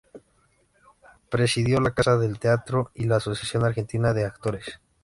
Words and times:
Presidió 1.29 1.79
la 1.79 1.93
Casa 1.93 2.17
del 2.17 2.39
Teatro 2.39 2.89
y 2.95 3.03
la 3.05 3.17
Asociación 3.17 3.63
Argentina 3.65 4.13
de 4.13 4.25
Actores. 4.25 4.79